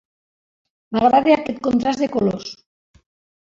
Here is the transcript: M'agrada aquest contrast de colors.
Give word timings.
M'agrada 0.95 1.35
aquest 1.35 1.61
contrast 1.69 2.03
de 2.05 2.09
colors. 2.17 2.49